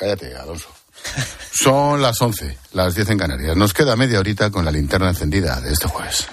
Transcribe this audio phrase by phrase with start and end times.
[0.00, 0.66] Cállate, Alonso.
[1.52, 3.54] Son las 11, las 10 en Canarias.
[3.56, 6.26] Nos queda media horita con la linterna encendida de este jueves.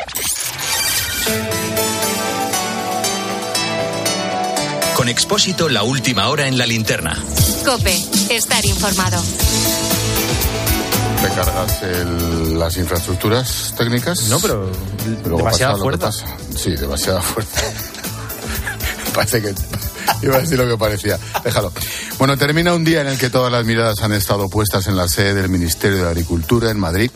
[4.95, 7.15] Con Expósito, la última hora en la linterna.
[7.65, 7.95] Cope,
[8.31, 9.21] estar informado.
[11.21, 14.23] ¿Te cargas el- las infraestructuras técnicas?
[14.23, 14.71] No, pero
[15.23, 16.07] Luego demasiada fuerza.
[16.07, 16.25] pasa.
[16.57, 17.61] Sí, demasiada fuerza.
[19.13, 19.53] Parece que
[20.21, 21.19] iba a decir lo que parecía.
[21.43, 21.71] Déjalo.
[22.17, 25.07] Bueno, termina un día en el que todas las miradas han estado puestas en la
[25.07, 27.11] sede del Ministerio de Agricultura en Madrid.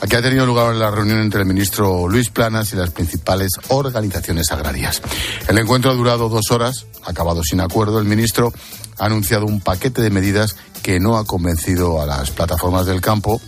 [0.00, 4.50] Aquí ha tenido lugar la reunión entre el ministro Luis Planas y las principales organizaciones
[4.50, 5.02] agrarias.
[5.48, 7.98] El encuentro ha durado dos horas, acabado sin acuerdo.
[7.98, 8.52] El ministro
[8.98, 13.40] ha anunciado un paquete de medidas que no ha convencido a las plataformas del campo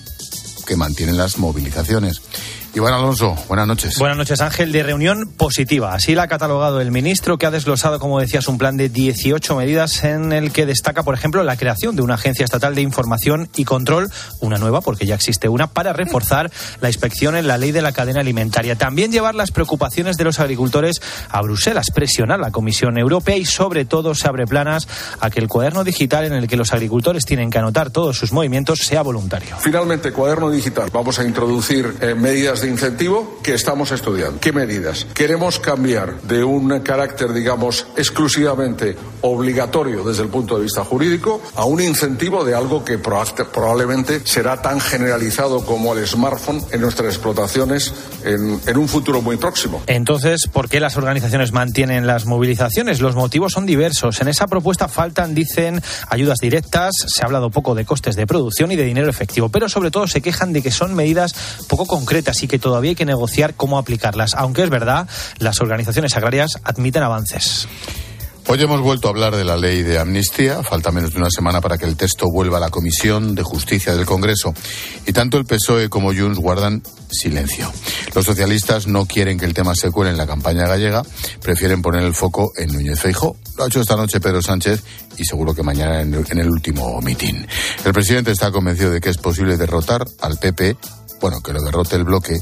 [0.67, 2.21] que mantienen las movilizaciones.
[2.77, 3.95] Iván Alonso, buenas noches.
[3.99, 4.71] Buenas noches, Ángel.
[4.71, 5.95] De reunión positiva.
[5.95, 9.57] Así la ha catalogado el ministro, que ha desglosado, como decías, un plan de 18
[9.57, 13.49] medidas en el que destaca, por ejemplo, la creación de una agencia estatal de información
[13.57, 16.51] y control, una nueva, porque ya existe una, para reforzar
[16.83, 18.77] la inspección en la ley de la cadena alimentaria.
[18.77, 23.47] También llevar las preocupaciones de los agricultores a Bruselas, presionar a la Comisión Europea y,
[23.47, 24.87] sobre todo, se abre planas
[25.21, 28.33] a que el cuaderno digital en el que los agricultores tienen que anotar todos sus
[28.33, 29.57] movimientos sea voluntario.
[29.61, 30.91] Finalmente, cuaderno digital.
[30.93, 34.41] Vamos a introducir eh, medidas de incentivo que estamos estudiando.
[34.41, 35.07] ¿Qué medidas?
[35.15, 41.65] Queremos cambiar de un carácter, digamos, exclusivamente obligatorio desde el punto de vista jurídico a
[41.65, 47.93] un incentivo de algo que probablemente será tan generalizado como el smartphone en nuestras explotaciones
[48.25, 49.83] en, en un futuro muy próximo.
[49.87, 53.01] Entonces, ¿por qué las organizaciones mantienen las movilizaciones?
[53.01, 54.21] Los motivos son diversos.
[54.21, 58.73] En esa propuesta faltan, dicen, ayudas directas, se ha hablado poco de costes de producción
[58.73, 61.35] y de dinero efectivo, pero sobre todo se quejan de que son medidas
[61.69, 64.35] poco concretas y que todavía hay que negociar cómo aplicarlas.
[64.35, 65.09] Aunque es verdad,
[65.39, 67.69] las organizaciones agrarias admiten avances.
[68.49, 70.63] Hoy hemos vuelto a hablar de la ley de amnistía.
[70.63, 73.93] Falta menos de una semana para que el texto vuelva a la Comisión de Justicia
[73.93, 74.55] del Congreso.
[75.05, 76.81] Y tanto el PSOE como Junts guardan
[77.11, 77.73] silencio.
[78.15, 81.03] Los socialistas no quieren que el tema se cuele en la campaña gallega.
[81.43, 83.37] Prefieren poner el foco en Núñez Feijó.
[83.59, 84.81] Lo ha hecho esta noche Pedro Sánchez
[85.19, 87.49] y seguro que mañana en el, en el último mitin.
[87.85, 90.77] El presidente está convencido de que es posible derrotar al PP.
[91.21, 92.39] Bueno, que lo derrote el bloque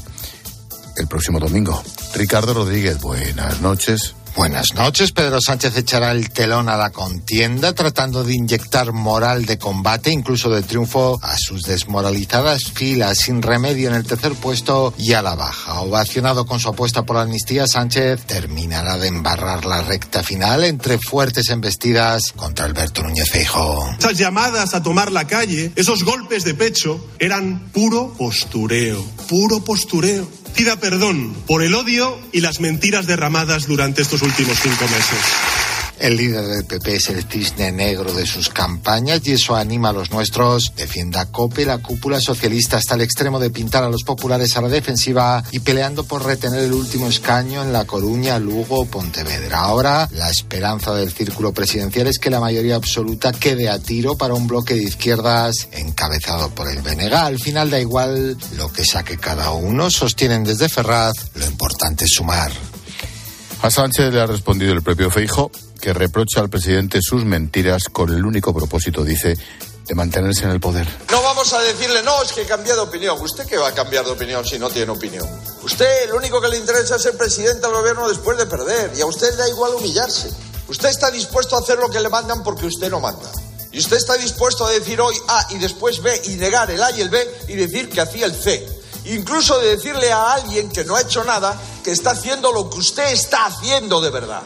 [0.97, 1.81] el próximo domingo.
[2.13, 4.15] Ricardo Rodríguez, buenas noches.
[4.35, 5.13] Buenas noches.
[5.13, 10.49] Pedro Sánchez echará el telón a la contienda tratando de inyectar moral de combate, incluso
[10.49, 15.35] de triunfo, a sus desmoralizadas filas sin remedio en el tercer puesto y a la
[15.35, 15.79] baja.
[15.79, 20.97] Ovacionado con su apuesta por la amnistía, Sánchez terminará de embarrar la recta final entre
[20.97, 23.95] fuertes embestidas contra Alberto Núñez Feijóo.
[23.97, 30.27] Esas llamadas a tomar la calle, esos golpes de pecho, eran puro postureo, puro postureo.
[30.55, 35.64] Pida perdón por el odio y las mentiras derramadas durante estos últimos cinco meses.
[35.99, 39.93] El líder del PP es el cisne negro de sus campañas y eso anima a
[39.93, 40.73] los nuestros.
[40.75, 44.67] Defienda COPE, la cúpula socialista hasta el extremo de pintar a los populares a la
[44.67, 49.59] defensiva y peleando por retener el último escaño en La Coruña, Lugo Pontevedra.
[49.59, 54.33] Ahora, la esperanza del círculo presidencial es que la mayoría absoluta quede a tiro para
[54.33, 57.13] un bloque de izquierdas encabezado por el BNG.
[57.13, 62.11] Al final da igual lo que saque cada uno, sostienen desde Ferraz, lo importante es
[62.11, 62.51] sumar.
[63.61, 65.49] A Sánchez le ha respondido el propio Feijo,
[65.85, 69.37] que reprocha al presidente sus mentiras con el único propósito, dice,
[69.85, 70.87] de mantenerse en el poder.
[71.11, 73.21] No vamos a decirle, no, es que he cambiado de opinión.
[73.21, 75.29] ¿Usted qué va a cambiar de opinión si no tiene opinión?
[75.61, 78.93] Usted lo único que le interesa es ser presidente del gobierno después de perder.
[78.97, 80.31] Y a usted le da igual humillarse.
[80.67, 83.31] Usted está dispuesto a hacer lo que le mandan porque usted no manda.
[83.71, 86.89] Y usted está dispuesto a decir hoy A y después B y negar el A
[86.97, 88.67] y el B y decir que hacía el C.
[89.05, 92.79] Incluso de decirle a alguien que no ha hecho nada que está haciendo lo que
[92.79, 94.41] usted está haciendo de verdad.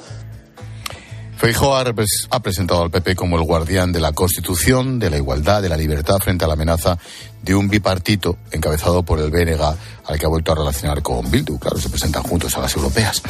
[1.39, 5.69] Feijóo ha, presentado al PP como el guardián de la Constitución, de la igualdad, de
[5.69, 6.97] la libertad frente a la amenaza
[7.41, 9.61] de un bipartito encabezado por el BNG,
[10.05, 11.57] al que ha vuelto a relacionar con Bildu.
[11.57, 13.21] Claro, se presentan juntos a las europeas.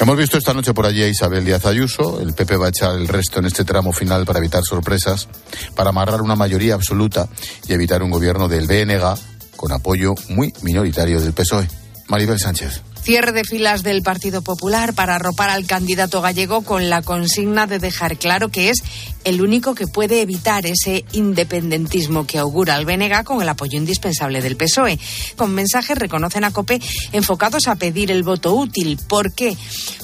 [0.00, 2.22] Hemos visto esta noche por allí a Isabel Díaz Ayuso.
[2.22, 5.28] El PP va a echar el resto en este tramo final para evitar sorpresas,
[5.74, 7.28] para amarrar una mayoría absoluta
[7.68, 11.68] y evitar un gobierno del BNG con apoyo muy minoritario del PSOE.
[12.08, 12.89] Maribel Sánchez.
[13.02, 17.78] Cierre de filas del Partido Popular para arropar al candidato gallego con la consigna de
[17.78, 18.82] dejar claro que es
[19.24, 24.40] el único que puede evitar ese independentismo que augura el Bénega con el apoyo indispensable
[24.40, 24.98] del PSOE.
[25.36, 26.80] Con mensajes reconocen a COPE
[27.12, 28.98] enfocados a pedir el voto útil.
[29.08, 29.56] ¿Por qué?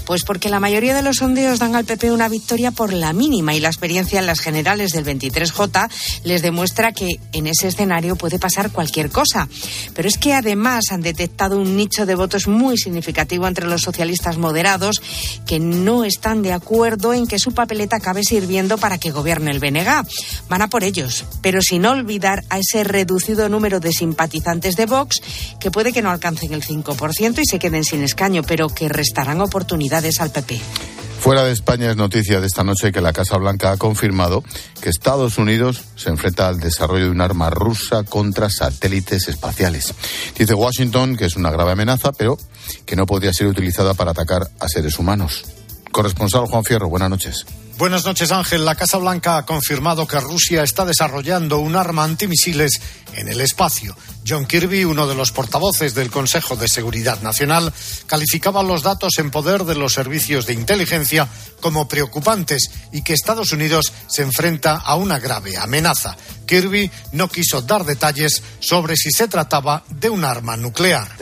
[0.04, 3.54] Pues porque la mayoría de los sondeos dan al PP una victoria por la mínima
[3.54, 5.90] y la experiencia en las generales del 23J
[6.25, 9.49] les demuestra que en ese escenario puede pasar cualquier cosa.
[9.94, 14.38] Pero es que además han detectado un nicho de votos muy significativo entre los socialistas
[14.38, 15.03] moderados
[15.44, 19.59] que no están de acuerdo en que su papeleta acabe sirviendo para que gobierne el
[19.59, 20.06] BNG.
[20.49, 25.21] Van a por ellos, pero sin olvidar a ese reducido número de simpatizantes de Vox
[25.59, 29.41] que puede que no alcancen el 5% y se queden sin escaño, pero que restarán
[29.41, 30.61] oportunidades al PP.
[31.19, 34.44] Fuera de España es noticia de esta noche que la Casa Blanca ha confirmado
[34.81, 39.93] que Estados Unidos se enfrenta al desarrollo de un arma rusa contra satélites espaciales.
[40.38, 42.38] Dice Washington que es una grave amenaza, pero
[42.84, 45.44] que no podría ser utilizada para atacar a seres humanos.
[45.92, 47.46] Corresponsal Juan Fierro, buenas noches.
[47.78, 48.64] Buenas noches, Ángel.
[48.64, 52.81] La Casa Blanca ha confirmado que Rusia está desarrollando un arma antimisiles
[53.12, 53.94] en el espacio.
[54.26, 57.70] John Kirby, uno de los portavoces del Consejo de Seguridad Nacional,
[58.06, 61.28] calificaba los datos en poder de los servicios de inteligencia
[61.61, 66.17] como preocupantes y que Estados Unidos se enfrenta a una grave amenaza.
[66.46, 71.14] Kirby no quiso dar detalles sobre si se trataba de un arma nuclear.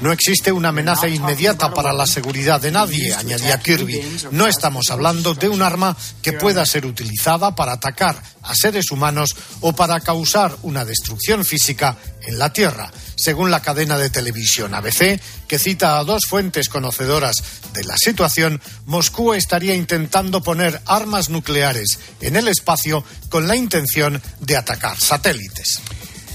[0.00, 4.02] No existe una amenaza inmediata para la seguridad de nadie, añadía Kirby.
[4.30, 9.34] No estamos hablando de un arma que pueda ser utilizada para atacar a seres humanos
[9.60, 12.90] o para causar una destrucción física en la Tierra.
[13.16, 17.36] Según la cadena de televisión ABC, que cita a dos fuentes conocedoras
[17.72, 24.22] de la situación, Moscú estaría intentando poner armas nucleares en el espacio con la intención
[24.40, 25.80] de atacar satélites.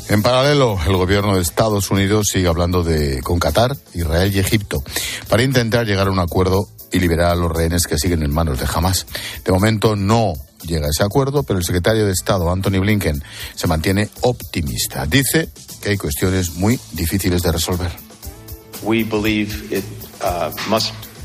[0.09, 4.83] En paralelo, el gobierno de Estados Unidos sigue hablando de, con Qatar, Israel y Egipto
[5.29, 8.59] para intentar llegar a un acuerdo y liberar a los rehenes que siguen en manos
[8.59, 9.07] de Hamas.
[9.43, 13.23] De momento no llega a ese acuerdo, pero el secretario de Estado, Anthony Blinken,
[13.55, 15.05] se mantiene optimista.
[15.05, 15.49] Dice
[15.81, 17.91] que hay cuestiones muy difíciles de resolver.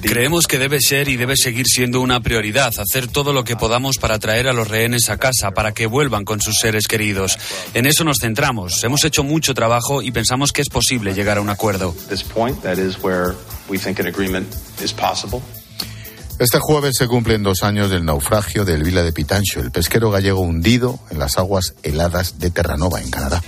[0.00, 3.98] Creemos que debe ser y debe seguir siendo una prioridad hacer todo lo que podamos
[3.98, 7.36] para traer a los rehenes a casa, para que vuelvan con sus seres queridos.
[7.74, 8.82] En eso nos centramos.
[8.84, 11.94] Hemos hecho mucho trabajo y pensamos que es posible llegar a un acuerdo.
[16.38, 20.40] Este jueves se cumplen dos años del naufragio del Vila de Pitancho, el pesquero gallego
[20.40, 23.42] hundido en las aguas heladas de Terranova, en Canadá.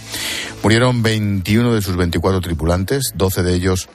[0.65, 3.89] Murieron 21 de sus 24 tripulantes, 12 de ellos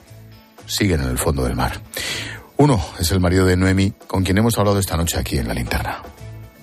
[0.66, 1.82] siguen en el fondo del mar.
[2.58, 5.54] Uno es el marido de Noemi, con quien hemos hablado esta noche aquí en la
[5.54, 6.02] linterna.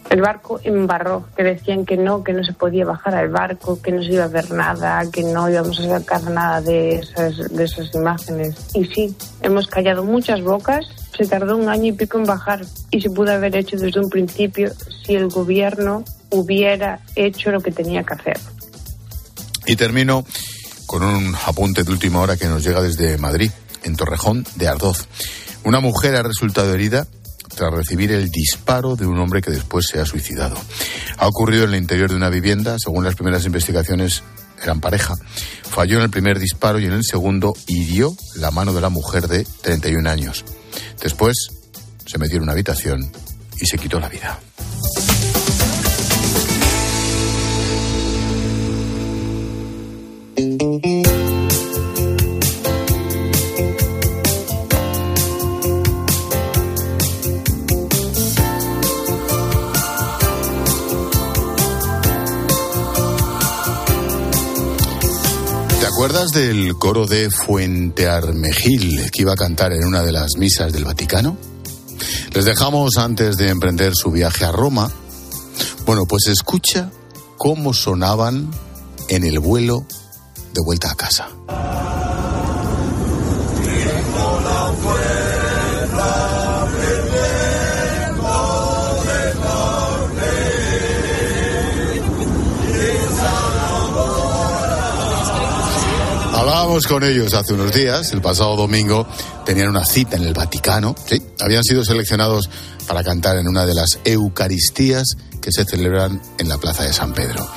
[0.09, 3.91] El barco embarró, que decían que no, que no se podía bajar al barco, que
[3.91, 7.63] no se iba a ver nada, que no íbamos a sacar nada de esas, de
[7.63, 8.55] esas imágenes.
[8.73, 10.85] Y sí, hemos callado muchas bocas,
[11.17, 12.61] se tardó un año y pico en bajar
[12.91, 14.71] y se pudo haber hecho desde un principio
[15.03, 18.39] si el gobierno hubiera hecho lo que tenía que hacer.
[19.65, 20.25] Y termino
[20.85, 23.51] con un apunte de última hora que nos llega desde Madrid,
[23.83, 25.07] en Torrejón de Ardoz.
[25.65, 27.07] Una mujer ha resultado herida
[27.55, 30.57] tras recibir el disparo de un hombre que después se ha suicidado.
[31.17, 34.23] Ha ocurrido en el interior de una vivienda, según las primeras investigaciones
[34.61, 35.13] eran pareja.
[35.63, 39.27] Falló en el primer disparo y en el segundo hirió la mano de la mujer
[39.27, 40.43] de 31 años.
[41.01, 41.49] Después
[42.05, 43.11] se metió en una habitación
[43.59, 44.39] y se quitó la vida.
[66.33, 70.83] Del coro de Fuente Armejil que iba a cantar en una de las misas del
[70.83, 71.37] Vaticano?
[72.33, 74.91] Les dejamos antes de emprender su viaje a Roma.
[75.85, 76.91] Bueno, pues escucha
[77.37, 78.49] cómo sonaban
[79.09, 79.85] en el vuelo
[80.53, 81.29] de vuelta a casa.
[96.73, 99.05] Con ellos hace unos días, el pasado domingo
[99.45, 100.95] tenían una cita en el Vaticano,
[101.39, 102.49] habían sido seleccionados
[102.87, 105.03] para cantar en una de las Eucaristías
[105.39, 107.47] que se celebran en la Plaza de San Pedro.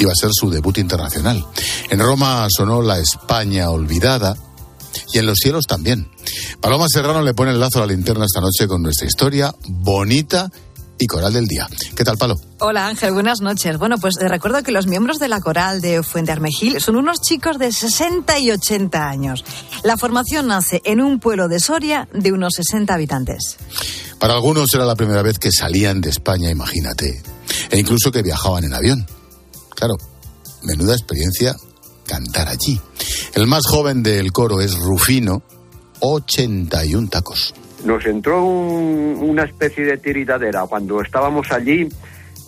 [0.00, 1.46] Iba a ser su debut internacional.
[1.90, 4.36] En Roma sonó la España olvidada
[5.12, 6.10] y en los cielos también.
[6.60, 10.50] Paloma Serrano le pone el lazo a la linterna esta noche con nuestra historia bonita
[10.98, 11.68] y coral del día.
[11.94, 12.40] ¿Qué tal, Palo?
[12.58, 13.78] Hola Ángel, buenas noches.
[13.78, 17.20] Bueno, pues te recuerdo que los miembros de la coral de Fuente Armejil son unos
[17.20, 19.44] chicos de 60 y 80 años.
[19.82, 23.56] La formación nace en un pueblo de Soria de unos 60 habitantes.
[24.18, 27.22] Para algunos era la primera vez que salían de España, imagínate.
[27.70, 29.06] E incluso que viajaban en avión.
[29.74, 29.96] Claro,
[30.62, 31.54] menuda experiencia
[32.06, 32.80] cantar allí.
[33.34, 35.42] El más joven del coro es Rufino,
[36.00, 37.52] 81 tacos
[37.86, 41.88] nos entró una especie de tiritadera cuando estábamos allí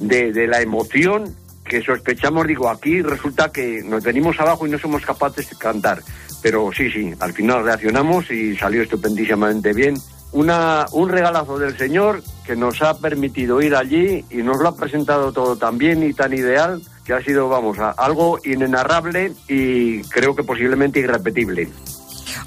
[0.00, 5.04] de, la emoción que sospechamos, digo, aquí resulta que nos venimos abajo y no somos
[5.04, 6.02] capaces de cantar.
[6.42, 9.96] pero sí, sí, al final reaccionamos y salió estupendísimamente bien.
[10.30, 14.76] Una, un regalazo del Señor que nos ha permitido ir allí y nos lo ha
[14.76, 20.36] presentado todo tan bien y tan ideal que ha sido, vamos, algo inenarrable y creo
[20.36, 21.68] que posiblemente irrepetible.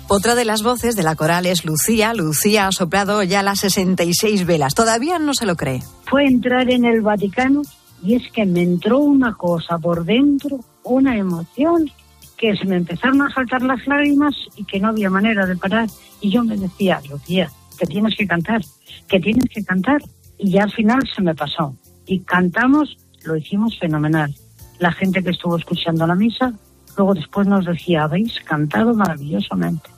[0.07, 2.13] Otra de las voces de la coral es Lucía.
[2.13, 4.75] Lucía ha soplado ya las 66 velas.
[4.75, 5.81] Todavía no se lo cree.
[6.05, 7.61] fue entrar en el Vaticano
[8.03, 11.91] y es que me entró una cosa por dentro, una emoción,
[12.37, 15.87] que se me empezaron a saltar las lágrimas y que no había manera de parar.
[16.19, 18.61] Y yo me decía, Lucía, que tienes que cantar,
[19.07, 20.01] que tienes que cantar.
[20.39, 21.75] Y ya al final se me pasó.
[22.07, 24.33] Y cantamos, lo hicimos fenomenal.
[24.79, 26.51] La gente que estuvo escuchando la misa,
[26.97, 29.89] luego después nos decía, habéis cantado maravillosamente.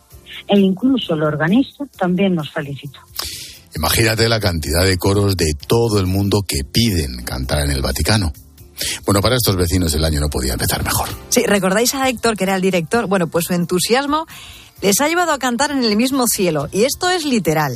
[0.48, 3.00] E incluso el organista también nos felicitó.
[3.76, 8.32] Imagínate la cantidad de coros de todo el mundo que piden cantar en el Vaticano.
[9.06, 11.10] Bueno, para estos vecinos el año no podía empezar mejor.
[11.30, 13.08] Sí, ¿recordáis a Héctor, que era el director?
[13.08, 14.26] Bueno, pues su entusiasmo
[14.82, 16.68] les ha llevado a cantar en el mismo cielo.
[16.72, 17.74] Y esto es literal.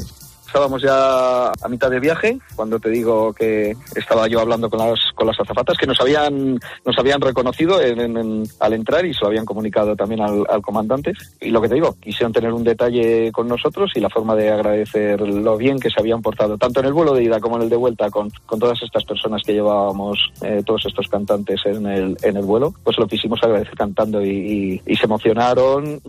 [0.47, 4.97] Estábamos ya a mitad de viaje cuando te digo que estaba yo hablando con las
[5.13, 9.13] con las azafatas que nos habían nos habían reconocido en- en- en- al entrar y
[9.13, 11.11] se lo habían comunicado también al, al comandante.
[11.41, 14.49] Y lo que te digo quisieron tener un detalle con nosotros y la forma de
[14.49, 17.63] agradecer lo bien que se habían portado tanto en el vuelo de ida como en
[17.63, 21.85] el de vuelta con, con todas estas personas que llevábamos eh, todos estos cantantes en
[21.85, 26.01] el en el vuelo pues lo quisimos agradecer cantando y, y- y se emocionaron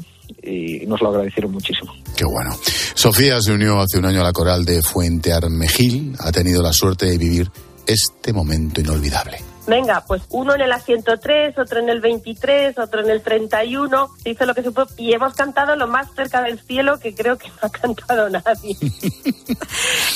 [0.42, 1.92] y nos lo agradecieron muchísimo.
[2.16, 2.50] Qué bueno.
[2.94, 6.14] Sofía se unió hace un año a la coral de Fuente Armejil.
[6.18, 7.50] Ha tenido la suerte de vivir
[7.86, 9.38] este momento inolvidable.
[9.68, 14.08] Venga, pues uno en el asiento 3, otro en el 23, otro en el 31,
[14.22, 17.14] se hizo lo que se pudo y hemos cantado lo más cerca del cielo que
[17.14, 18.76] creo que no ha cantado nadie.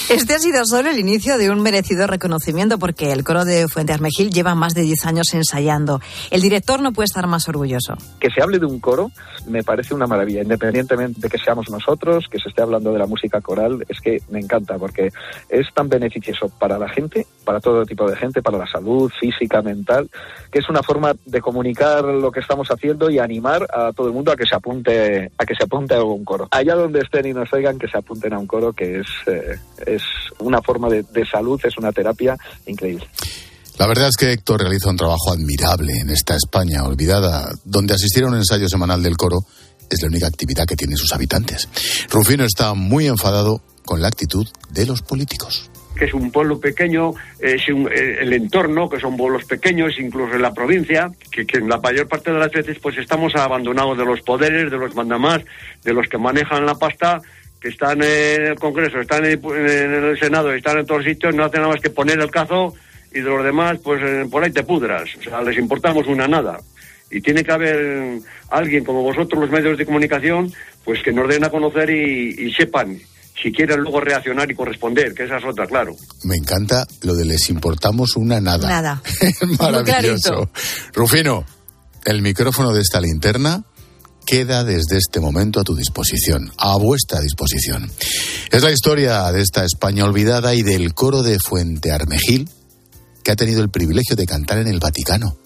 [0.09, 3.93] Este ha sido solo el inicio de un merecido reconocimiento porque el coro de Fuente
[3.93, 6.01] Armejil lleva más de 10 años ensayando.
[6.31, 7.95] El director no puede estar más orgulloso.
[8.21, 9.11] que se hable de un coro
[9.47, 13.07] me parece una maravilla, independientemente de que seamos nosotros, que se esté hablando de la
[13.07, 15.09] música coral, es que me encanta porque
[15.49, 19.42] es tan beneficioso para la gente, para todo tipo de gente, para la salud física,
[19.63, 20.09] mental,
[20.51, 24.13] que es una forma de comunicar lo que estamos haciendo y animar a todo el
[24.13, 26.49] mundo a que se apunte a que se apunte a un coro.
[26.51, 29.59] Allá donde estén y nos oigan, que se apunten a un coro, que es, eh,
[29.87, 30.03] es
[30.39, 33.07] una forma de, de salud, es una terapia increíble.
[33.79, 38.25] La verdad es que Héctor realiza un trabajo admirable en esta España olvidada, donde asistir
[38.25, 39.41] a un ensayo semanal del coro
[39.91, 41.69] es la única actividad que tienen sus habitantes.
[42.11, 45.72] Rufino está muy enfadado con la actitud de los políticos.
[45.97, 50.35] Que es un pueblo pequeño, es un- eh, el entorno, que son pueblos pequeños, incluso
[50.35, 54.05] en la provincia, que, que la mayor parte de las veces pues estamos abandonados de
[54.05, 55.43] los poderes, de los mandamás,
[55.85, 57.21] de los que manejan la pasta,
[57.61, 61.45] que están en el Congreso, están en, en el Senado, están en todos sitios, no
[61.45, 62.75] hacen nada más que poner el cazo
[63.13, 65.09] y de los demás, pues eh, por ahí te pudras.
[65.19, 66.59] O sea, les importamos una nada.
[67.11, 68.19] Y tiene que haber
[68.51, 70.51] alguien como vosotros, los medios de comunicación,
[70.83, 72.97] pues que nos den a conocer y, y sepan
[73.43, 75.97] si quieren luego reaccionar y corresponder, que esa es otra, claro.
[76.25, 78.69] Me encanta lo de les importamos una nada.
[78.69, 79.03] Nada.
[79.21, 80.51] Es maravilloso.
[80.93, 81.45] Rufino,
[82.05, 83.65] el micrófono de esta linterna
[84.25, 87.91] queda desde este momento a tu disposición, a vuestra disposición.
[88.51, 92.49] Es la historia de esta España olvidada y del coro de Fuente Armejil,
[93.25, 95.37] que ha tenido el privilegio de cantar en el Vaticano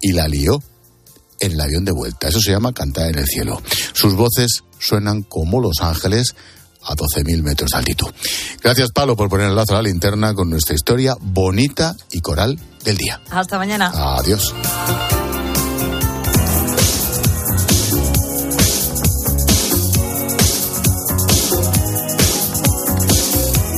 [0.00, 0.62] y la lió
[1.40, 2.28] en el avión de vuelta.
[2.28, 3.60] Eso se llama cantar en el cielo.
[3.92, 6.34] Sus voces suenan como los ángeles
[6.84, 8.08] a 12.000 metros de altitud.
[8.62, 12.58] Gracias, Pablo, por poner el lazo a la linterna con nuestra historia bonita y coral
[12.84, 13.20] del día.
[13.30, 13.90] Hasta mañana.
[14.18, 14.54] Adiós.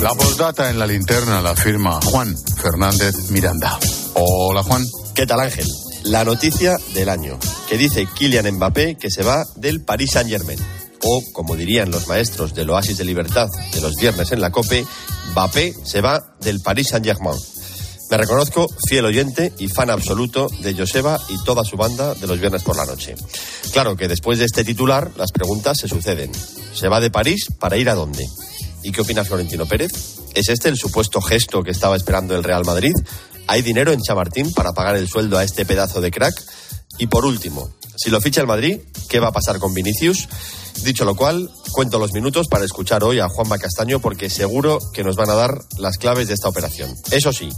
[0.07, 2.33] La postdata en la linterna la firma Juan
[2.63, 3.77] Fernández Miranda.
[4.15, 4.85] Hola, Juan.
[5.17, 5.67] ¿Qué tal, Ángel?
[6.05, 7.37] La noticia del año,
[7.69, 10.61] que dice Kylian Mbappé que se va del Paris Saint-Germain.
[11.03, 14.85] O, como dirían los maestros del Oasis de Libertad de los viernes en la COPE,
[15.33, 17.37] Mbappé se va del Paris Saint-Germain.
[18.09, 22.39] Me reconozco fiel oyente y fan absoluto de Joseba y toda su banda de los
[22.39, 23.17] viernes por la noche.
[23.73, 26.31] Claro que después de este titular, las preguntas se suceden.
[26.73, 28.25] ¿Se va de París para ir a dónde?
[28.85, 29.91] ¿Y qué opina Florentino Pérez?
[30.35, 32.93] ¿Es este el supuesto gesto que estaba esperando el Real Madrid?
[33.49, 36.35] ¿Hay dinero en Chamartín para pagar el sueldo a este pedazo de crack?
[36.99, 40.29] Y por último, si lo ficha el Madrid, ¿qué va a pasar con Vinicius?
[40.85, 45.03] Dicho lo cual, cuento los minutos para escuchar hoy a Juanma Castaño porque seguro que
[45.03, 46.95] nos van a dar las claves de esta operación.
[47.11, 47.49] Eso sí,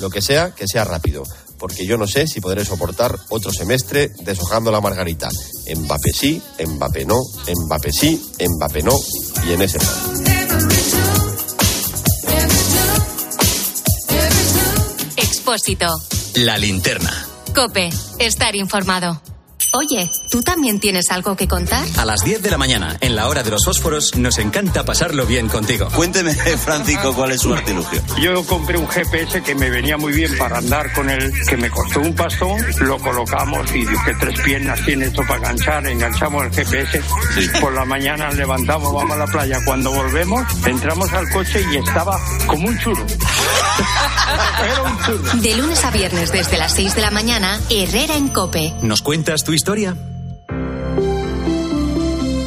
[0.00, 1.24] lo que sea, que sea rápido,
[1.58, 5.28] porque yo no sé si podré soportar otro semestre deshojando la margarita.
[5.74, 7.18] Mbappé sí, Mbappé no,
[7.66, 8.96] Mbappé sí, Mbappé no,
[9.46, 9.90] y en ese plan.
[15.16, 15.86] Expósito.
[16.36, 17.26] La linterna.
[17.54, 17.90] Cope.
[18.20, 19.20] Estar informado.
[19.72, 21.86] Oye, ¿tú también tienes algo que contar?
[21.96, 25.26] A las 10 de la mañana, en la hora de los fósforos, nos encanta pasarlo
[25.26, 25.88] bien contigo.
[25.94, 26.34] Cuénteme,
[26.64, 28.02] Francisco, cuál es su artilugio.
[28.20, 31.70] Yo compré un GPS que me venía muy bien para andar con él, que me
[31.70, 36.50] costó un pastón, lo colocamos y que tres piernas tiene esto para enganchar, enganchamos el
[36.52, 37.02] GPS.
[37.60, 39.58] Por la mañana levantamos, vamos a la playa.
[39.64, 43.06] Cuando volvemos, entramos al coche y estaba como un churro.
[45.42, 48.72] De lunes a viernes desde las 6 de la mañana, Herrera en Cope.
[48.82, 49.96] ¿Nos cuentas tu historia?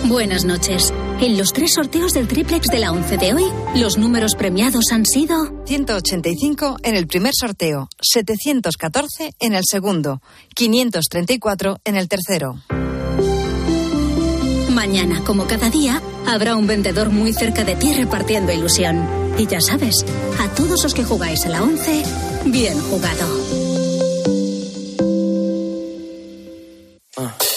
[0.06, 0.94] Buenas noches.
[1.22, 5.06] En los tres sorteos del triplex de la 11 de hoy, los números premiados han
[5.06, 10.22] sido 185 en el primer sorteo, 714 en el segundo,
[10.54, 12.60] 534 en el tercero.
[14.86, 19.08] Mañana, como cada día, habrá un vendedor muy cerca de ti repartiendo ilusión.
[19.38, 20.06] Y ya sabes,
[20.42, 22.04] a todos los que jugáis a la 11,
[22.48, 23.26] bien jugado.
[27.16, 27.53] Dance.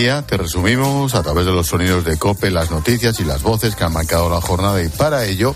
[0.00, 3.84] Te resumimos a través de los sonidos de Cope, las noticias y las voces que
[3.84, 5.54] han marcado la jornada y para ello,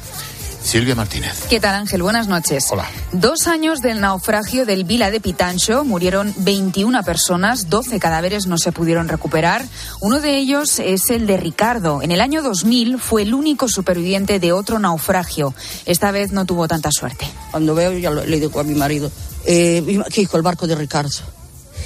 [0.62, 1.44] Silvia Martínez.
[1.48, 2.02] ¿Qué tal Ángel?
[2.02, 2.66] Buenas noches.
[2.70, 2.84] Hola.
[3.12, 8.70] Dos años del naufragio del Vila de Pitancho, murieron 21 personas, 12 cadáveres no se
[8.70, 9.64] pudieron recuperar.
[10.00, 12.02] Uno de ellos es el de Ricardo.
[12.02, 15.54] En el año 2000 fue el único superviviente de otro naufragio.
[15.86, 17.26] Esta vez no tuvo tanta suerte.
[17.50, 19.10] Cuando veo, ya lo- le digo a mi marido,
[19.46, 20.36] eh, ¿qué hijo?
[20.36, 21.08] El barco de Ricardo.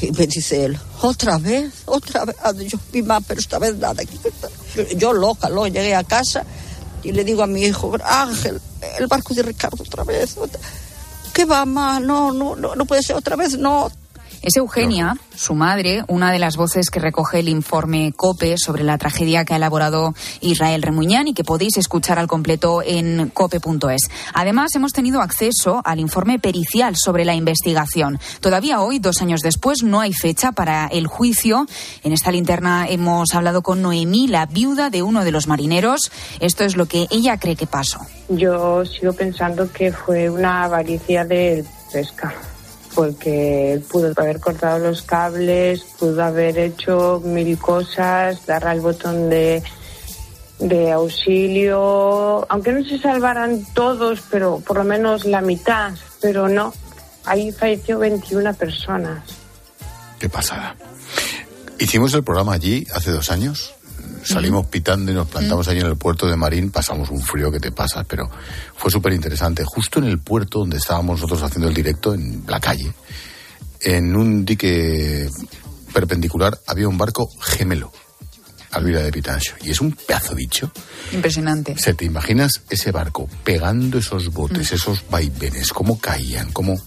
[0.01, 2.37] Y me dice él, otra vez, otra vez.
[2.43, 4.03] Ah, Yo, mi mamá, pero esta vez nada.
[4.97, 6.45] Yo loca, lo llegué a casa
[7.03, 8.61] y le digo a mi hijo, Ángel,
[8.99, 10.37] el barco de Ricardo otra vez.
[11.33, 12.01] ¿Qué va, mamá?
[12.01, 13.91] No, no, no, no puede ser otra vez, no.
[14.43, 18.97] Es Eugenia, su madre, una de las voces que recoge el informe COPE sobre la
[18.97, 24.03] tragedia que ha elaborado Israel Remuñán y que podéis escuchar al completo en cope.es.
[24.35, 28.19] Además, hemos tenido acceso al informe pericial sobre la investigación.
[28.41, 31.67] Todavía hoy, dos años después, no hay fecha para el juicio.
[32.05, 36.13] En esta linterna hemos hablado con Noemí, la viuda de uno de los marineros.
[36.41, 38.01] Esto es lo que ella cree que pasó.
[38.29, 42.35] Yo sigo pensando que fue una avaricia del pesca,
[42.99, 49.31] porque él pudo haber cortado los cables, pudo haber hecho mil cosas, dar al botón
[49.31, 49.63] de,
[50.59, 56.75] de auxilio, aunque no se salvaran todos, pero por lo menos la mitad, pero no,
[57.25, 59.23] ahí falleció 21 personas.
[60.19, 60.75] Qué pasada.
[61.79, 63.77] Hicimos el programa allí hace dos años.
[64.29, 66.71] Salimos pitando y nos plantamos allí en el puerto de Marín.
[66.71, 68.29] Pasamos un frío que te pasas, pero
[68.77, 69.65] fue súper interesante.
[69.65, 72.93] Justo en el puerto donde estábamos nosotros haciendo el directo, en la calle,
[73.81, 75.31] en un dique
[75.95, 77.91] perpendicular había un barco gemelo
[78.73, 79.55] al Vila de Pitancho.
[79.63, 80.71] Y es un pedazo bicho.
[81.13, 81.79] Impresionante.
[81.79, 86.79] ¿Se te imaginas ese barco pegando esos botes, esos vaivenes, cómo caían, cómo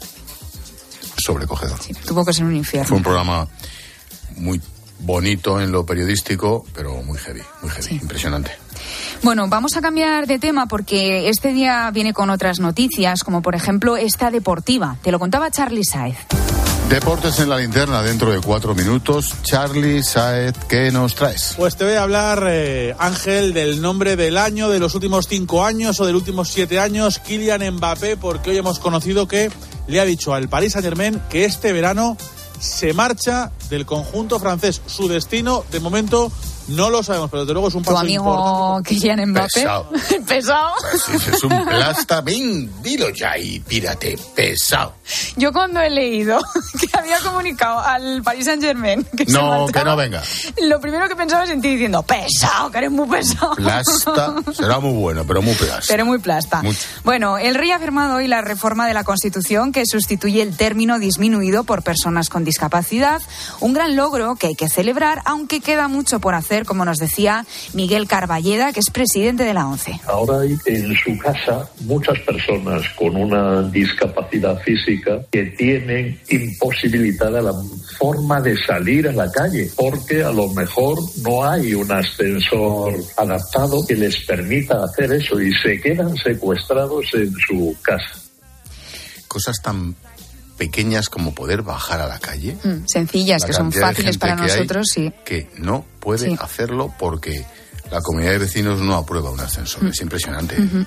[1.17, 1.79] sobrecogedor?
[2.05, 2.87] Tuvo que ser un infierno.
[2.87, 3.47] Fue un programa
[4.37, 4.61] muy
[5.01, 8.51] bonito en lo periodístico, pero muy heavy, muy heavy, impresionante.
[9.21, 13.55] Bueno, vamos a cambiar de tema porque este día viene con otras noticias, como por
[13.55, 14.97] ejemplo esta deportiva.
[15.01, 16.17] Te lo contaba Charlie Saez.
[16.89, 19.33] Deportes en la linterna dentro de cuatro minutos.
[19.43, 21.53] Charlie Saez, ¿qué nos traes?
[21.55, 25.63] Pues te voy a hablar, eh, Ángel, del nombre del año, de los últimos cinco
[25.63, 29.49] años o de los últimos siete años, Kylian Mbappé, porque hoy hemos conocido que
[29.87, 32.17] le ha dicho al Paris Saint Germain que este verano
[32.59, 34.81] se marcha del conjunto francés.
[34.85, 36.31] Su destino, de momento,
[36.67, 39.49] no lo sabemos, pero desde luego es un Tu paso amigo Kylian Mbappé.
[39.53, 39.89] Pesado.
[40.27, 40.73] Pesado.
[41.05, 44.95] Sí, es un plasta, ven, dilo ya y pírate, pesado.
[45.35, 46.39] Yo cuando he leído
[46.79, 50.21] que había comunicado al Paris Saint Germain que se No, que no venga.
[50.63, 53.55] Lo primero que pensaba es en ti diciendo, pesado, que eres muy pesado.
[53.55, 55.85] Plasta, será muy bueno, pero muy plasta.
[55.87, 56.61] Pero muy plasta.
[56.61, 56.79] Mucho.
[57.03, 60.99] Bueno, el rey ha firmado hoy la reforma de la Constitución que sustituye el término
[60.99, 63.21] disminuido por personas con discapacidad.
[63.59, 66.97] Un gran logro que hay que celebrar, aunque queda mucho por hacer ayer, como nos
[66.97, 69.99] decía Miguel Carballeda, que es presidente de la ONCE.
[70.05, 77.53] Ahora hay en su casa muchas personas con una discapacidad física que tienen imposibilitada la
[77.97, 83.85] forma de salir a la calle, porque a lo mejor no hay un ascensor adaptado
[83.87, 88.19] que les permita hacer eso y se quedan secuestrados en su casa.
[89.27, 89.95] Cosas tan
[90.65, 92.55] pequeñas como poder bajar a la calle.
[92.63, 95.11] Mm, sencillas, La que son fáciles para que hay nosotros, sí.
[95.25, 96.37] Que no puede Sí.
[96.39, 97.43] hacerlo porque
[97.89, 99.83] la comunidad de vecinos no aprueba un ascensor.
[99.83, 99.87] Mm.
[99.87, 100.61] Es impresionante.
[100.61, 100.85] Ujú.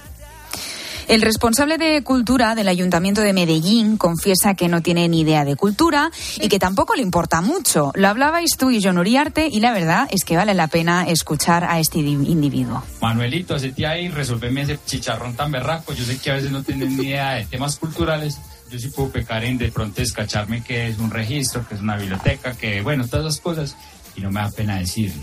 [1.08, 5.54] El responsable de cultura del Ayuntamiento de Medellín confiesa que no tiene ni idea de
[5.56, 6.10] cultura
[6.40, 7.90] y que tampoco le importa mucho.
[7.96, 11.64] Lo hablabais tú y John Uriarte y la verdad es que vale la pena escuchar
[11.64, 12.82] a este di- individuo.
[13.02, 15.92] Manuelito, hacete ahí, resolveme ese chicharrón tan berraco.
[15.92, 18.38] Yo sé que a veces no tienen ni idea de temas culturales.
[18.70, 21.96] Yo sí puedo pecar en de pronto escacharme que es un registro, que es una
[21.96, 23.77] biblioteca, que bueno, todas esas cosas.
[24.16, 25.20] Y no me da pena decirlo.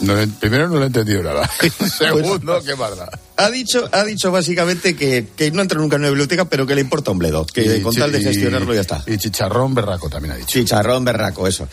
[0.00, 1.50] No primero no lo he entendido nada.
[1.98, 3.08] Segundo, qué barda.
[3.36, 6.74] Ha dicho, ha dicho básicamente que, que no entra nunca en una biblioteca, pero que
[6.74, 7.44] le importa un bledo.
[7.46, 9.02] Que Y con chi- tal de gestionarlo ya está.
[9.06, 10.48] Y chicharrón berraco también ha dicho.
[10.50, 11.68] Chicharrón berraco, eso.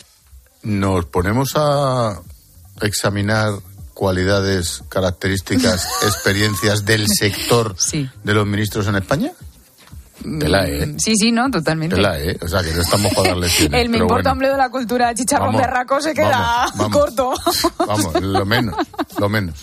[0.63, 2.19] Nos ponemos a
[2.81, 3.53] examinar
[3.93, 7.75] cualidades, características, experiencias del sector
[8.23, 9.31] de los ministros en España.
[10.39, 10.95] Tela, ¿eh?
[10.97, 11.95] Sí, sí, no, totalmente.
[11.95, 12.37] Tela, ¿eh?
[12.41, 13.81] O sea, que no estamos para darle lecciones.
[13.81, 16.77] El me importa bueno, un bledo la cultura de chicharrón Vamos, berraco se queda vamos,
[16.77, 16.97] vamos.
[16.97, 17.33] corto.
[17.85, 18.75] Vamos, lo menos,
[19.19, 19.55] lo menos.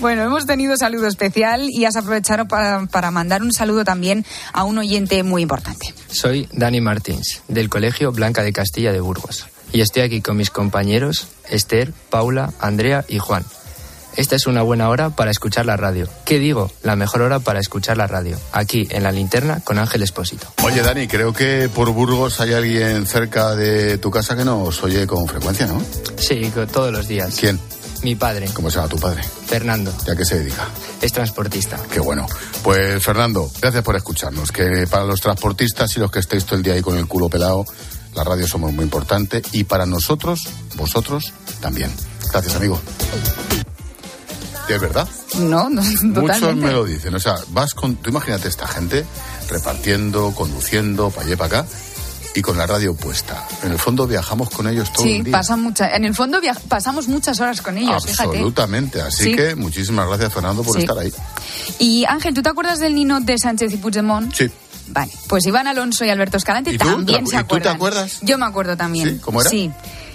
[0.00, 4.64] Bueno, hemos tenido saludo especial y has aprovechado para, para mandar un saludo también a
[4.64, 5.94] un oyente muy importante.
[6.08, 9.46] Soy Dani Martins, del Colegio Blanca de Castilla de Burgos.
[9.72, 13.44] Y estoy aquí con mis compañeros Esther, Paula, Andrea y Juan.
[14.18, 16.08] Esta es una buena hora para escuchar la radio.
[16.24, 16.72] ¿Qué digo?
[16.82, 18.36] La mejor hora para escuchar la radio.
[18.50, 20.52] Aquí, en la linterna, con Ángel Espósito.
[20.64, 25.06] Oye, Dani, creo que por Burgos hay alguien cerca de tu casa que nos oye
[25.06, 25.80] con frecuencia, ¿no?
[26.16, 27.36] Sí, todos los días.
[27.38, 27.60] ¿Quién?
[28.02, 29.22] Mi padre, ¿Cómo se llama tu padre?
[29.46, 30.66] Fernando, ¿Y a qué se dedica?
[31.00, 31.78] es transportista.
[31.88, 32.26] Qué bueno.
[32.64, 34.50] Pues Fernando, gracias por escucharnos.
[34.50, 37.28] Que para los transportistas y los que estéis todo el día ahí con el culo
[37.28, 37.64] pelado,
[38.16, 41.92] la radio somos muy importante y para nosotros, vosotros también.
[42.32, 42.80] Gracias, amigo.
[44.68, 45.08] Y es verdad.
[45.38, 46.66] No, no Muchos totalmente.
[46.66, 47.14] me lo dicen.
[47.14, 47.96] O sea, vas con.
[47.96, 49.04] Tú imagínate esta gente
[49.48, 51.68] repartiendo, conduciendo, para allá y para acá
[52.34, 53.46] y con la radio puesta.
[53.64, 55.32] En el fondo viajamos con ellos todo Sí, el día.
[55.32, 58.28] pasan mucha, en el fondo viaj- pasamos muchas horas con ellos, fíjate.
[58.28, 59.00] Absolutamente.
[59.00, 59.34] Así Sí.
[59.34, 60.82] que muchísimas gracias, Fernando, por Sí.
[60.82, 61.12] estar ahí.
[61.78, 64.32] Y Ángel, ¿tú te acuerdas del ninot de Sánchez y Puigdemont?
[64.34, 64.48] Sí.
[64.88, 66.86] Vale, pues Iván Alonso y Alberto Escalante ¿Y tú?
[66.86, 67.74] también ¿Y se tú te acuerdan.
[67.76, 68.18] acuerdas?
[68.22, 69.08] Yo me acuerdo también.
[69.08, 69.18] ¿Sí?
[69.20, 69.50] ¿Cómo era?
[69.50, 69.70] Sí,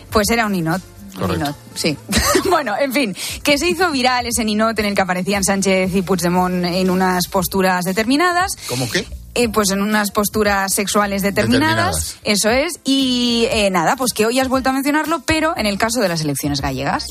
[0.10, 0.82] pues era un ninot.
[1.18, 1.56] Correcto.
[1.76, 1.98] sí.
[2.50, 6.02] bueno, en fin, que se hizo viral ese ninot en el que aparecían Sánchez y
[6.02, 8.58] Puigdemont en unas posturas determinadas.
[8.68, 9.06] ¿Cómo qué?
[9.36, 12.18] Eh, pues en unas posturas sexuales determinadas, Determinadas.
[12.24, 15.78] eso es, y eh, nada, pues que hoy has vuelto a mencionarlo, pero en el
[15.80, 17.06] caso de las elecciones gallegas.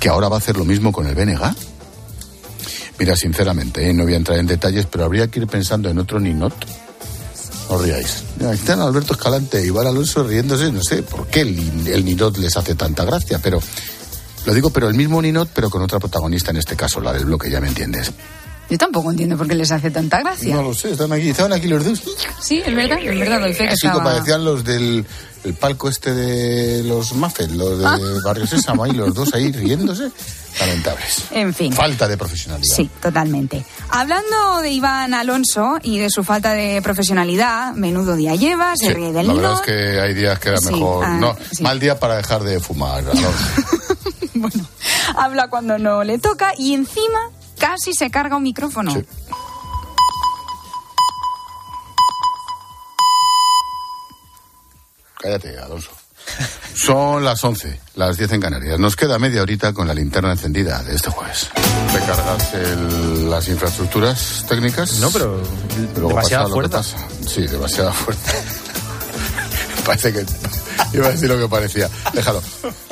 [0.00, 1.40] que ahora va a hacer lo mismo con el BNG?
[2.98, 3.94] Mira, sinceramente, ¿eh?
[3.94, 6.52] no voy a entrar en detalles, pero habría que ir pensando en otro ninot.
[7.68, 8.24] No.
[8.38, 12.04] Mira, aquí están Alberto Escalante y Iván Alonso riéndose, no sé por qué el, el
[12.04, 13.60] ninot les hace tanta gracia, pero
[14.46, 17.26] lo digo, pero el mismo ninot, pero con otra protagonista, en este caso, la del
[17.26, 18.12] bloque, ya me entiendes.
[18.70, 20.54] Yo tampoco entiendo por qué les hace tanta gracia.
[20.54, 22.02] No lo sé, están aquí, estaban aquí los dos.
[22.40, 25.06] Sí, es verdad, es verdad, doy fe que Así como parecían los del
[25.44, 27.96] el palco este de los Muffet, los de Ah.
[28.24, 30.10] Barrio Sésamo, ahí los dos ahí riéndose.
[30.60, 31.22] Lamentables.
[31.30, 31.72] En fin.
[31.72, 32.74] Falta de profesionalidad.
[32.74, 33.64] Sí, totalmente.
[33.90, 38.92] Hablando de Iván Alonso y de su falta de profesionalidad, menudo día lleva, se Sí,
[38.94, 41.04] ríe del la verdad es que hay días que era Sí, mejor.
[41.04, 41.62] ah, no, sí.
[41.62, 42.98] mal día para dejar de fumar.
[43.04, 43.22] Alonso.
[45.16, 47.18] Habla cuando no le toca y encima
[47.58, 48.92] casi se carga un micrófono.
[55.20, 55.90] Cállate, Alonso.
[56.74, 58.78] Son las 11, las 10 en Canarias.
[58.78, 61.48] Nos queda media horita con la linterna encendida de este jueves.
[61.92, 64.98] ¿Recargas el- las infraestructuras técnicas?
[65.00, 65.42] No, pero
[65.96, 66.76] Luego demasiada pasa lo que fuerza.
[66.98, 67.28] pasa.
[67.28, 68.30] Sí, demasiada fuerte.
[69.86, 70.26] Parece que...
[70.92, 71.90] Iba a decir lo que parecía.
[72.12, 72.40] Déjalo.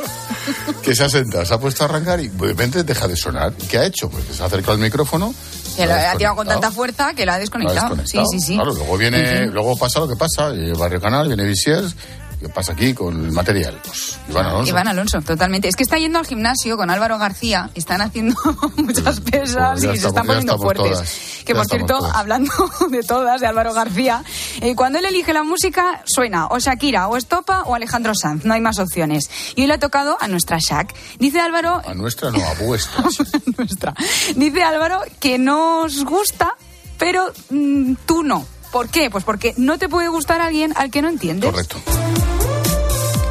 [0.83, 3.53] Que se ha sentado, se ha puesto a arrancar y de repente deja de sonar.
[3.53, 4.09] ¿Qué ha hecho?
[4.09, 5.35] Pues que se ha acercado al micrófono.
[5.77, 7.97] Que lo ha tirado con tanta fuerza que lo ha lo ha desconectado.
[8.05, 8.55] Sí, sí, sí.
[8.55, 10.51] Claro, luego viene, luego pasa lo que pasa.
[10.55, 11.95] eh, Barrio Canal, viene Visiers.
[12.41, 13.81] ¿Qué pasa aquí con el material?
[13.83, 14.71] Pues Iván Alonso.
[14.71, 15.69] Iván Alonso, totalmente.
[15.69, 18.37] Es que está yendo al gimnasio con Álvaro García, están haciendo
[18.77, 20.93] muchas pesas pues y se están poniendo fuertes.
[20.93, 21.11] todas,
[21.47, 22.15] que ya por cierto, todas.
[22.15, 22.53] hablando
[22.91, 24.23] de todas, de Álvaro García,
[24.61, 28.53] eh, cuando él elige la música suena o Shakira, o Estopa o Alejandro Sanz, no
[28.53, 29.31] hay más opciones.
[29.55, 30.95] Y hoy le ha tocado a nuestra Shak.
[31.19, 33.03] Dice Álvaro, A nuestra no, a vuestra.
[33.57, 33.95] nuestra,
[34.35, 36.55] dice Álvaro que nos gusta,
[36.99, 38.47] pero mm, tú no.
[38.73, 39.09] ¿Por qué?
[39.09, 41.51] Pues porque no te puede gustar alguien al que no entiendes.
[41.51, 41.79] Correcto.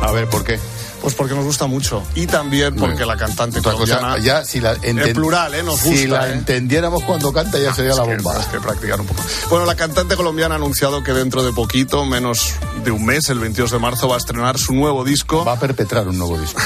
[0.07, 0.59] A ver, ¿por qué?
[1.01, 2.01] Pues porque nos gusta mucho.
[2.15, 4.23] Y también porque la cantante Otra cosa, colombiana...
[4.25, 5.61] ya si la en plural, ¿eh?
[5.61, 6.33] Nos si gusta, la ¿eh?
[6.33, 8.39] entendiéramos cuando canta ya sería la Es que- bomba.
[8.39, 9.21] es que practicar un poco.
[9.49, 13.37] Bueno, la cantante colombiana ha anunciado que dentro de poquito, menos de un mes, el
[13.39, 15.45] 22 de marzo, va a estrenar su nuevo disco.
[15.45, 16.59] Va a perpetrar un nuevo disco.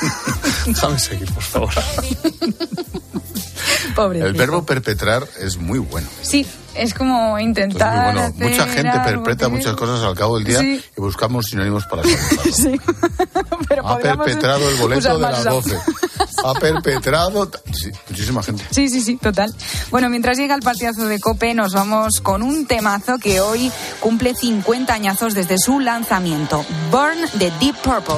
[0.66, 1.70] Déjame seguir, por favor.
[3.94, 4.20] Pobre.
[4.20, 6.08] El verbo perpetrar es muy bueno.
[6.22, 8.14] Sí, es como intentar.
[8.14, 8.34] muy bueno.
[8.38, 10.82] Mucha gente algo que- muchas cosas al cabo del día Sí.
[10.96, 12.02] y buscamos sinónimos para.
[12.52, 12.80] Sí.
[13.68, 15.78] Pero Ha perpetrado el boleto de las esa- 12.
[16.44, 17.50] Ha perpetrado.
[17.72, 18.64] Sí, muchísima gente.
[18.70, 19.54] Sí, sí, sí, total.
[19.90, 24.34] Bueno, mientras llega el partidazo de Cope, nos vamos con un temazo que hoy cumple
[24.34, 26.64] 50 añazos desde su lanzamiento.
[26.90, 28.14] Burn de Deep Purple.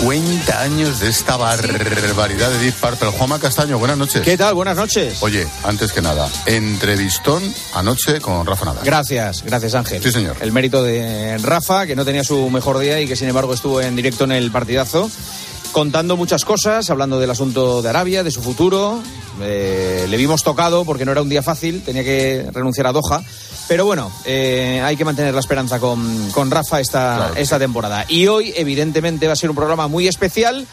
[0.00, 3.08] 50 años de esta barbaridad de Deep Purple.
[3.10, 4.22] Juanma Castaño, buenas noches.
[4.22, 4.54] ¿Qué tal?
[4.54, 5.22] Buenas noches.
[5.22, 7.42] Oye, antes que nada, entrevistón
[7.74, 8.84] anoche con Rafa Nadal.
[8.84, 10.02] Gracias, gracias Ángel.
[10.02, 10.36] Sí, señor.
[10.40, 13.80] El mérito de Rafa, que no tenía su mejor día y que sin embargo estuvo
[13.80, 15.08] en directo en el partidazo,
[15.70, 19.00] contando muchas cosas, hablando del asunto de Arabia, de su futuro.
[19.42, 23.22] Eh, le vimos tocado porque no era un día fácil, tenía que renunciar a Doha.
[23.68, 28.04] Pero bueno, eh, hay que mantener la esperanza con, con Rafa esta, esta temporada.
[28.08, 30.66] Y hoy, evidentemente, va a ser un programa muy especial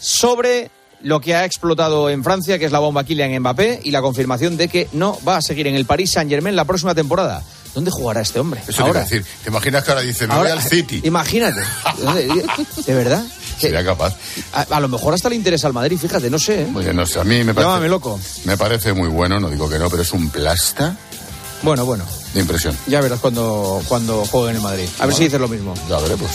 [0.00, 0.70] sobre
[1.02, 4.56] lo que ha explotado en Francia, que es la bomba Kylian Mbappé, y la confirmación
[4.56, 7.42] de que no va a seguir en el Paris Saint-Germain la próxima temporada.
[7.74, 8.62] ¿Dónde jugará este hombre?
[8.66, 9.22] Eso te iba a decir.
[9.44, 11.02] ¿Te imaginas que ahora dice, me Ahora- voy al City?
[11.04, 11.60] Imagínate.
[12.86, 13.22] ¿De verdad?
[13.58, 14.14] Sería capaz.
[14.54, 16.62] A, a lo mejor hasta le interesa al Madrid, fíjate, no sé.
[16.62, 16.68] ¿eh?
[16.74, 17.68] Oye, no sé, a mí me parece...
[17.70, 18.18] Llámame loco.
[18.44, 20.96] Me parece muy bueno, no digo que no, pero es un plasta
[21.62, 22.04] Bueno, bueno.
[22.34, 22.76] de impresión.
[22.86, 24.88] Ya verás cuando, cuando juegue en el Madrid.
[24.98, 25.74] A ver si dices lo mismo.
[25.88, 26.30] Ya veremos.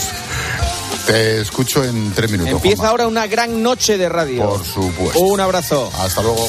[1.06, 2.52] Te escucho en tres minutos.
[2.52, 2.90] Empieza Juanma.
[2.90, 4.48] ahora una gran noche de radio.
[4.48, 5.20] Por supuesto.
[5.20, 5.90] Un abrazo.
[5.98, 6.48] Hasta luego.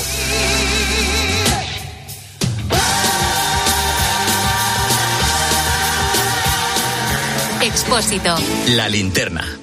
[7.61, 8.35] Expósito.
[8.67, 9.62] La linterna.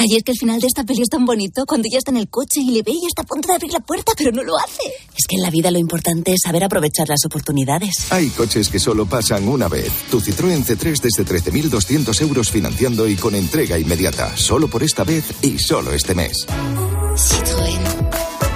[0.00, 2.16] Ay, es que el final de esta peli es tan bonito cuando ya está en
[2.16, 4.42] el coche y le ve y está a punto de abrir la puerta, pero no
[4.42, 4.80] lo hace.
[5.14, 8.10] Es que en la vida lo importante es saber aprovechar las oportunidades.
[8.10, 9.92] Hay coches que solo pasan una vez.
[10.10, 14.34] Tu Citroën C3 desde 13.200 euros financiando y con entrega inmediata.
[14.38, 16.46] Solo por esta vez y solo este mes.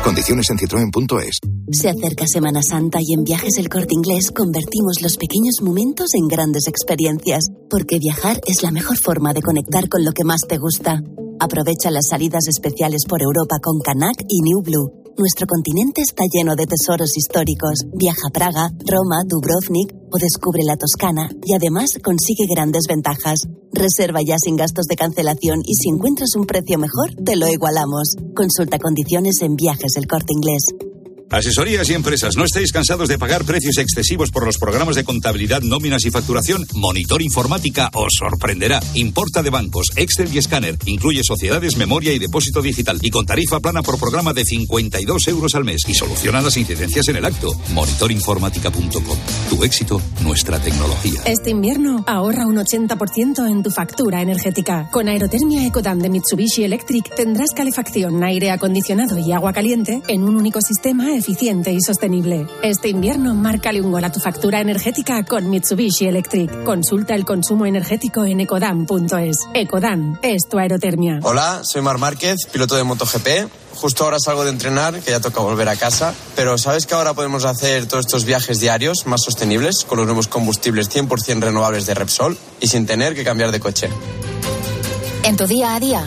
[0.03, 1.39] Condiciones en citroen.es.
[1.73, 6.27] Se acerca Semana Santa y en Viajes El Corte Inglés convertimos los pequeños momentos en
[6.27, 10.57] grandes experiencias, porque viajar es la mejor forma de conectar con lo que más te
[10.57, 11.03] gusta.
[11.41, 15.05] Aprovecha las salidas especiales por Europa con Canac y New Blue.
[15.17, 17.87] Nuestro continente está lleno de tesoros históricos.
[17.95, 23.41] Viaja a Praga, Roma, Dubrovnik o descubre la Toscana y además consigue grandes ventajas.
[23.73, 28.17] Reserva ya sin gastos de cancelación y si encuentras un precio mejor, te lo igualamos.
[28.35, 30.94] Consulta condiciones en Viajes El Corte Inglés.
[31.35, 35.63] Asesorías y empresas, ¿no estáis cansados de pagar precios excesivos por los programas de contabilidad,
[35.63, 36.65] nóminas y facturación?
[36.75, 38.81] Monitor Informática os sorprenderá.
[38.95, 40.79] Importa de bancos, Excel y escáner.
[40.87, 43.01] Incluye sociedades, memoria y depósito digital.
[43.03, 45.83] Y con tarifa plana por programa de 52 euros al mes.
[45.89, 47.51] Y soluciona las incidencias en el acto.
[47.73, 49.19] Monitorinformática.com.
[49.51, 51.21] Tu éxito, nuestra tecnología.
[51.25, 54.89] Este invierno ahorra un 80% en tu factura energética.
[54.93, 60.37] Con Aerotermia Ecodam de Mitsubishi Electric tendrás calefacción, aire acondicionado y agua caliente en un
[60.37, 62.47] único sistema eficiente y sostenible.
[62.63, 66.65] Este invierno márcale un gol a tu factura energética con Mitsubishi Electric.
[66.65, 69.37] Consulta el consumo energético en ecodam.es.
[69.55, 71.21] Ecodam es tu aerotermia.
[71.23, 73.29] Hola, soy Mar Márquez, piloto de MotoGP.
[73.75, 76.13] Justo ahora salgo de entrenar, que ya toca volver a casa.
[76.37, 80.29] Pero ¿sabes que ahora podemos hacer todos estos viajes diarios más sostenibles con los nuevos
[80.29, 83.89] combustibles 100% renovables de Repsol y sin tener que cambiar de coche?
[85.25, 86.07] En tu día a día,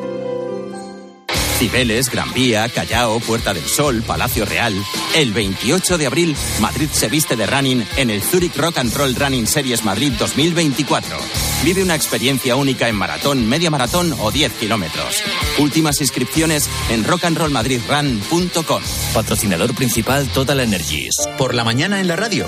[1.61, 4.73] Cibeles, Gran Vía, Callao, Puerta del Sol, Palacio Real.
[5.13, 9.13] El 28 de abril, Madrid se viste de running en el Zurich Rock and Roll
[9.13, 11.19] Running Series Madrid 2024.
[11.63, 15.21] Vive una experiencia única en maratón, media maratón o 10 kilómetros.
[15.59, 18.81] Últimas inscripciones en rockandrollmadridrun.com.
[19.13, 21.13] Patrocinador principal Total Energies.
[21.37, 22.47] Por la mañana en la radio.